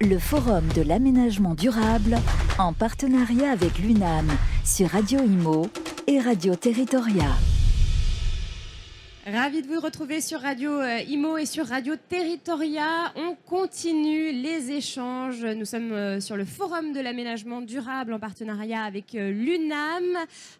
[0.00, 2.16] le Forum de l'aménagement durable
[2.58, 4.28] en partenariat avec l'UNAM
[4.64, 5.68] sur Radio Imo
[6.06, 7.53] et Radio Territoria.
[9.26, 13.10] Ravi de vous retrouver sur Radio euh, Imo et sur Radio Territoria.
[13.16, 15.42] On continue les échanges.
[15.46, 20.04] Nous sommes euh, sur le Forum de l'aménagement durable en partenariat avec euh, l'UNAM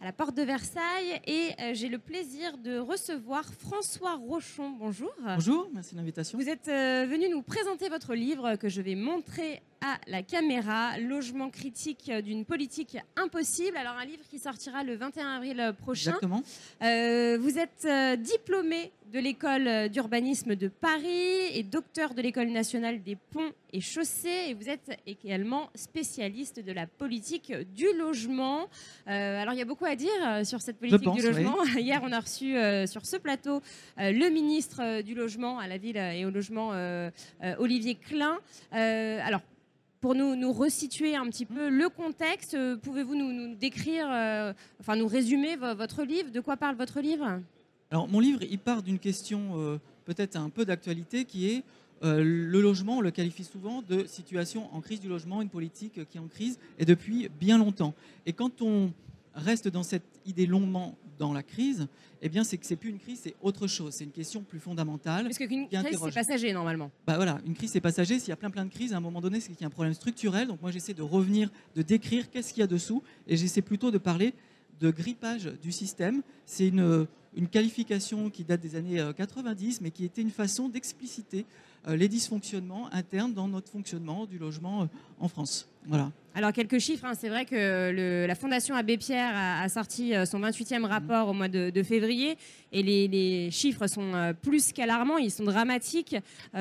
[0.00, 1.20] à la porte de Versailles.
[1.26, 4.70] Et j'ai le plaisir de recevoir François Rochon.
[4.78, 5.10] Bonjour.
[5.24, 6.38] Bonjour, merci de l'invitation.
[6.38, 11.50] Vous êtes venu nous présenter votre livre que je vais montrer à la caméra, Logement
[11.50, 13.76] critique d'une politique impossible.
[13.76, 16.12] Alors un livre qui sortira le 21 avril prochain.
[16.12, 16.42] Exactement.
[16.80, 23.50] vous êtes diplômé de l'école d'urbanisme de Paris et docteur de l'école nationale des ponts
[23.72, 24.48] et chaussées.
[24.48, 28.68] Et vous êtes également spécialiste de la politique du logement.
[29.08, 31.56] Euh, alors il y a beaucoup à dire euh, sur cette politique du logement.
[31.78, 33.62] Hier, on a reçu euh, sur ce plateau
[33.96, 36.72] le ministre du logement à la ville et au logement,
[37.58, 38.38] Olivier Klein.
[38.70, 39.40] alors
[40.00, 44.06] pour nous, nous, resituer un petit peu le contexte, pouvez-vous nous, décrire,
[44.80, 46.30] enfin nous résumer votre livre?
[46.30, 47.40] De quoi parle votre livre?
[47.92, 51.62] Alors, mon livre, il part d'une question euh, peut-être un peu d'actualité qui est
[52.02, 56.08] euh, le logement, on le qualifie souvent de situation en crise du logement, une politique
[56.08, 57.92] qui est en crise et depuis bien longtemps.
[58.24, 58.94] Et quand on
[59.34, 61.86] reste dans cette idée longuement dans la crise,
[62.22, 63.92] eh bien, c'est que c'est plus une crise, c'est autre chose.
[63.92, 65.24] C'est une question plus fondamentale.
[65.24, 66.90] Parce qu'une crise, c'est passager normalement.
[67.06, 68.18] Bah voilà, une crise, c'est passager.
[68.18, 69.66] S'il y a plein plein de crises, à un moment donné, c'est qu'il y a
[69.66, 70.48] un problème structurel.
[70.48, 73.90] Donc moi, j'essaie de revenir, de décrire qu'est-ce qu'il y a dessous, et j'essaie plutôt
[73.90, 74.32] de parler
[74.80, 76.22] de grippage du système.
[76.46, 77.06] C'est une,
[77.36, 81.46] une qualification qui date des années 90, euh, mais qui était une façon d'expliciter
[81.88, 84.86] euh, les dysfonctionnements internes dans notre fonctionnement du logement euh,
[85.18, 85.68] en France.
[85.86, 86.12] Voilà.
[86.34, 87.12] Alors quelques chiffres, hein.
[87.14, 91.82] c'est vrai que la Fondation Abbé Pierre a, sorti son 28e rapport au mois de,
[91.82, 92.38] février
[92.72, 96.16] et les, chiffres sont plus qu'alarmants, ils sont dramatiques.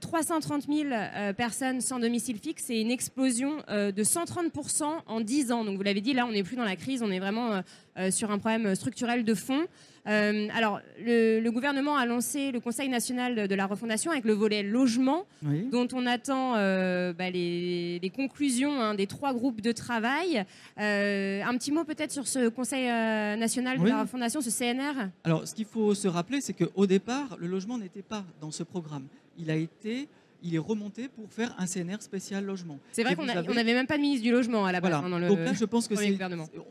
[0.00, 0.88] 330 000
[1.36, 5.64] personnes sans domicile fixe et une explosion de 130% en 10 ans.
[5.64, 7.62] Donc vous l'avez dit, là on n'est plus dans la crise, on est vraiment
[8.10, 9.68] sur un problème structurel de fond.
[10.08, 14.62] Euh, alors, le, gouvernement a lancé le Conseil national de la refondation avec le volet
[14.62, 20.44] logement, dont on attend euh, bah, les, conclusions hein, des trois groupes de travail.
[20.78, 25.46] Euh, un petit mot peut-être sur ce Conseil national de la refondation, ce CNR Alors,
[25.46, 29.04] ce qu'il faut se rappeler, c'est qu'au départ, le logement n'était pas dans ce programme.
[29.38, 30.08] Il a été
[30.42, 32.78] il est remonté pour faire un CNR spécial logement.
[32.92, 34.92] C'est vrai qu'on n'avait même pas de ministre du logement à la base.
[34.94, 36.18] Hein, dans le, Donc là, je pense que c'est.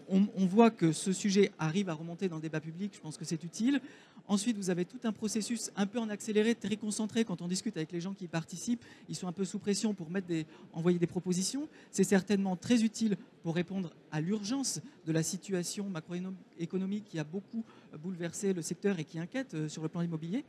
[0.10, 2.94] On, on, voit que ce sujet arrive à remonter dans le débat public.
[2.96, 3.82] Je pense que c'est utile.
[4.28, 7.26] Ensuite, vous avez tout un processus un peu en accéléré, très concentré.
[7.26, 9.94] Quand on discute avec les gens qui y participent, ils sont un peu sous pression
[9.94, 11.68] pour mettre des, envoyer des propositions.
[11.92, 17.64] C'est certainement très utile pour répondre à l'urgence de la situation macroéconomique qui a beaucoup
[18.02, 20.46] bouleversé le secteur et qui inquiète euh, sur le plan immobilier.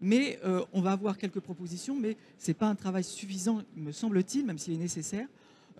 [0.00, 3.92] Mais euh, on va avoir quelques propositions, mais ce n'est pas un travail suffisant, me
[3.92, 5.26] semble-t-il, même s'il est nécessaire,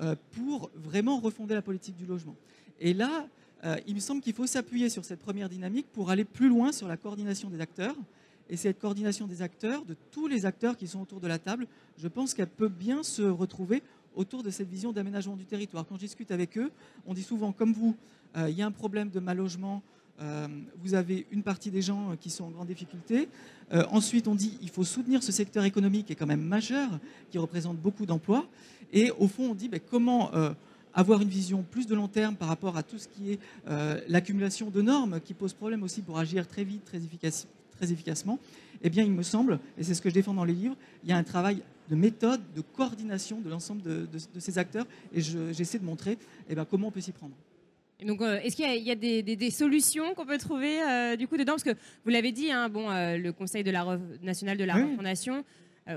[0.00, 2.36] euh, pour vraiment refonder la politique du logement.
[2.80, 3.28] Et là,
[3.64, 6.72] euh, il me semble qu'il faut s'appuyer sur cette première dynamique pour aller plus loin
[6.72, 7.96] sur la coordination des acteurs.
[8.48, 11.66] Et cette coordination des acteurs, de tous les acteurs qui sont autour de la table,
[11.98, 13.82] je pense qu'elle peut bien se retrouver
[14.14, 15.84] autour de cette vision d'aménagement du territoire.
[15.86, 16.70] Quand je discute avec eux,
[17.06, 17.96] on dit souvent, comme vous,
[18.36, 19.82] il y a un problème de mal logement,
[20.20, 20.48] euh,
[20.82, 23.28] vous avez une partie des gens qui sont en grande difficulté.
[23.72, 26.88] Euh, ensuite, on dit qu'il faut soutenir ce secteur économique qui est quand même majeur,
[27.30, 28.46] qui représente beaucoup d'emplois.
[28.92, 30.52] Et au fond, on dit ben, comment euh,
[30.94, 33.38] avoir une vision plus de long terme par rapport à tout ce qui est
[34.08, 38.38] l'accumulation de normes, qui pose problème aussi pour agir très vite, très, très efficacement.
[38.82, 41.10] Eh bien, il me semble, et c'est ce que je défends dans les livres, il
[41.10, 45.78] y a un travail de méthode, de coordination de l'ensemble de, ces acteurs, et j'essaie
[45.78, 46.16] de montrer
[46.48, 47.34] eh ben, comment on peut s'y prendre
[48.04, 51.52] donc, euh, est-ce qu'il y a, des, solutions qu'on peut trouver euh, du coup dedans?
[51.52, 51.74] Parce que
[52.04, 55.44] vous l'avez dit, hein, bon, euh, le Conseil de la national de la refondation,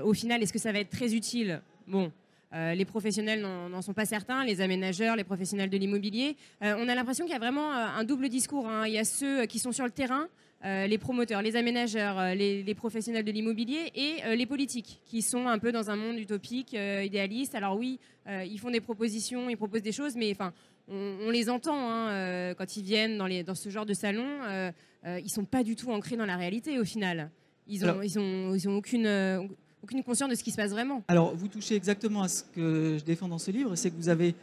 [0.04, 1.60] au final, est-ce que ça va être très utile?
[1.88, 2.12] Bon,
[2.52, 6.36] les professionnels n'en sont pas certains, les aménageurs, les professionnels de l'immobilier.
[6.60, 8.68] on a l'impression qu'il y a vraiment un double discours.
[8.68, 8.86] Hein.
[8.86, 10.28] Il y a ceux qui sont sur le terrain,
[10.62, 15.58] les promoteurs, les aménageurs, les, les professionnels de l'immobilier et les politiques qui sont un
[15.58, 17.54] peu dans un monde utopique, idéaliste.
[17.54, 17.98] Alors oui,
[18.28, 20.52] ils font des propositions, ils proposent des choses, mais enfin,
[20.90, 24.70] on, les entend hein, euh, quand ils viennent dans, dans, ce genre de salon, euh,
[25.06, 27.30] euh, ils sont pas du tout ancrés dans la réalité au final.
[27.68, 29.48] Ils ont, ils ont, ils ont aucune,
[29.82, 31.04] aucune conscience de ce qui se passe vraiment.
[31.06, 34.08] Alors, vous touchez exactement à ce que je défends dans ce livre, c'est que vous
[34.08, 34.34] avez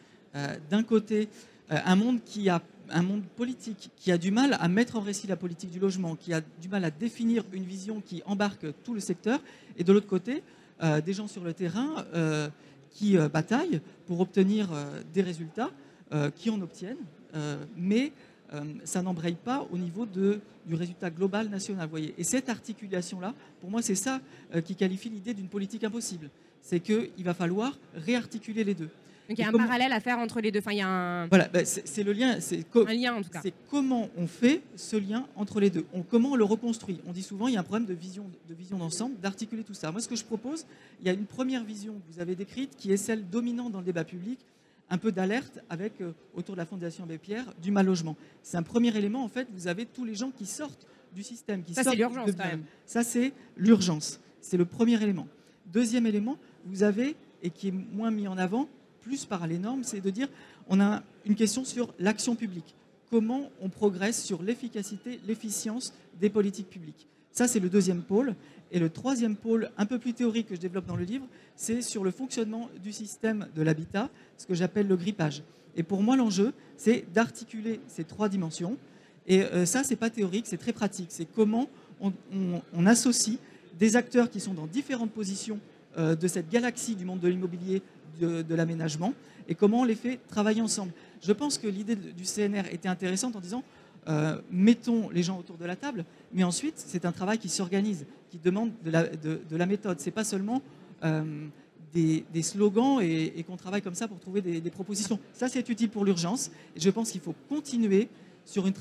[0.70, 1.28] d'un côté
[1.70, 5.28] un monde qui a un monde politique qui a du mal à mettre en récit
[5.28, 8.94] la politique du logement, qui a du mal à définir une vision qui embarque tout
[8.94, 9.40] le secteur,
[9.78, 10.44] et de l'autre côté,
[11.06, 12.06] des gens sur le terrain
[12.92, 14.70] qui bataillent pour obtenir
[15.14, 15.72] des résultats
[16.14, 16.96] euh, qui en obtiennent,
[17.36, 18.14] euh, mais
[18.54, 21.90] euh, ça n'embraye pas au niveau du résultat global national.
[21.90, 22.14] Voyez.
[22.18, 24.22] Et cette articulation-là, pour moi, c'est ça
[24.64, 26.30] qui qualifie l'idée d'une politique impossible.
[26.62, 28.90] c'est qu'il va falloir réarticuler les deux.
[29.28, 30.60] Donc il y a un parallèle à faire entre les deux.
[30.60, 31.28] Enfin, il y a un.
[31.28, 32.40] Voilà, bah, c'est le lien.
[32.40, 33.42] C'est un lien en tout cas.
[33.42, 35.86] C'est comment on fait ce lien entre les deux.
[35.94, 37.00] On, comment on le reconstruit.
[37.08, 39.74] On dit souvent il y a un problème de vision, de vision d'ensemble, d'articuler tout
[39.74, 39.92] ça.
[39.92, 40.66] Moi, ce que je propose,
[41.02, 43.80] il y a une première vision que vous avez décrite qui est celle dominante dans
[43.80, 44.40] le débat public,
[44.90, 48.16] un peu d'alerte avec euh, autour de la Fondation Abbé Pierre du mal logement.
[48.42, 49.24] C'est un premier élément.
[49.24, 52.32] En fait, vous avez tous les gens qui sortent du système, qui ça, c'est l'urgence
[52.38, 52.64] quand même.
[52.86, 54.20] Ça, c'est l'urgence.
[54.40, 55.28] C'est le premier élément.
[55.66, 58.68] Deuxième élément, vous avez et qui est moins mis en avant,
[59.08, 60.28] plus par les normes, c'est de dire
[60.68, 62.76] on a une question sur l'action publique.
[63.10, 67.08] Comment on progresse sur l'efficacité, l'efficience des politiques publiques?
[67.32, 68.36] Ça, c'est le deuxième pôle.
[68.70, 71.26] Et le troisième pôle, un peu plus théorique que je développe dans le livre,
[71.56, 75.42] c'est sur le fonctionnement du système de l'habitat, ce que j'appelle le grippage.
[75.78, 78.76] Et pour moi, l'enjeu, c'est d'articuler ces trois dimensions.
[79.26, 81.08] Et euh, ça, c'est pas théorique, c'est très pratique.
[81.12, 81.70] C'est comment
[82.02, 83.38] on, associe
[83.80, 85.60] des acteurs qui sont dans différentes positions
[85.98, 87.82] euh, de cette galaxie du monde de l'immobilier,
[88.18, 89.14] de, l'aménagement
[89.48, 90.92] et comment on les fait travailler ensemble.
[91.22, 93.64] Je pense que l'idée du CNR était intéressante en disant
[94.08, 98.06] euh, mettons les gens autour de la table, mais ensuite c'est un travail qui s'organise,
[98.30, 100.00] qui demande de la, de, la méthode.
[100.00, 100.62] C'est pas seulement
[101.04, 101.48] euh,
[101.94, 105.20] des, slogans et, qu'on travaille comme ça pour trouver des, propositions.
[105.34, 106.52] Ça c'est utile pour l'urgence.
[106.76, 108.10] Et je pense qu'il faut continuer
[108.46, 108.72] sur un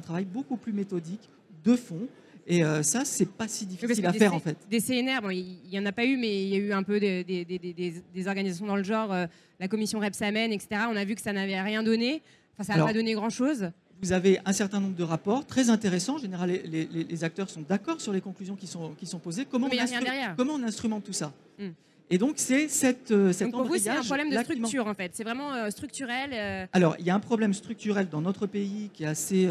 [0.00, 1.28] travail beaucoup plus méthodique,
[1.64, 2.08] de fond,
[2.48, 4.56] et euh, ça, c'est pas si difficile à faire en fait.
[4.70, 6.84] Des CNR, bon, il n'y en a pas eu, mais il y a eu un
[6.84, 9.26] peu des, des, organisations dans le genre, euh,
[9.58, 10.82] la commission Repsamen, etc.
[10.88, 12.22] On a vu que ça n'avait rien donné.
[12.54, 13.70] Enfin, ça n'a pas donné grand-chose.
[14.00, 16.16] Vous avez un certain nombre de rapports très intéressants.
[16.16, 19.46] En général, les, acteurs sont d'accord sur les conclusions qui sont, qui sont posées.
[19.50, 21.70] Comment, on, comment on instrumente tout ça hmm.
[22.08, 24.94] Et donc, c'est cette, euh, cette donc pour vous, c'est un problème de structure, en
[24.94, 25.10] fait.
[25.14, 26.68] C'est vraiment structurel.
[26.72, 29.48] Alors, il y a un problème structurel dans notre pays qui est assez,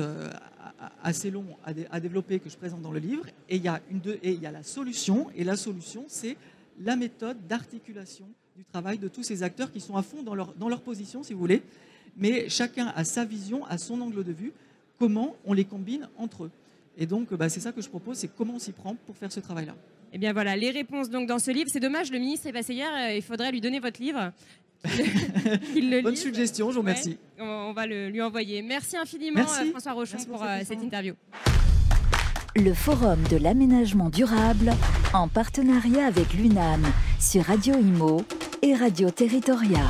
[1.04, 3.26] assez long à, développer que je présente dans le livre.
[3.50, 5.28] Et il y a, une et il y a la solution.
[5.36, 6.38] Et la solution, c'est
[6.82, 10.82] la méthode d'articulation du travail de tous ces acteurs qui sont à fond dans leur,
[10.82, 11.62] position, si vous voulez.
[12.18, 14.54] Mais chacun a sa vision, a son angle de vue,
[14.98, 16.52] comment on les combine entre eux.
[16.98, 19.32] Et donc, bah, c'est ça que je propose, c'est comment on s'y prend pour faire
[19.32, 19.76] ce travail-là.
[20.14, 21.70] Eh bien voilà, les réponses donc dans ce livre.
[21.70, 24.32] C'est dommage, le ministre est passé hier, euh, il faudrait lui donner votre livre.
[26.04, 27.18] Bonne suggestion, je vous remercie.
[27.40, 28.62] on va le, lui envoyer.
[28.62, 31.14] Merci infiniment euh, François Rochon pour, euh, cette interview.
[32.56, 34.72] Le Forum de l'aménagement durable
[35.14, 36.86] en partenariat avec l'UNAM
[37.20, 38.24] sur Radio Imo
[38.62, 39.82] et Radio Territoria.